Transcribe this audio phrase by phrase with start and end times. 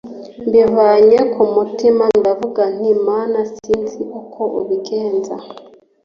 [0.47, 5.35] mbivanye ku mutima ndavuga nti Mana sinzi uko ubigenza